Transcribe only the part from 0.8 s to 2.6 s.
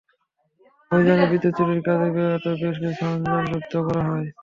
অভিযানে বিদ্যুৎ চুরির কাজে ব্যবহৃত